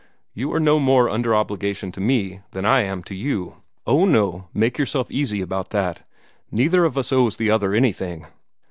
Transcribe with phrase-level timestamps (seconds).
[0.33, 3.57] You are no more under obligation to me than I am to you.
[3.85, 6.01] Oh, no, make yourself easy about that.
[6.49, 8.25] Neither of us owes the other anything."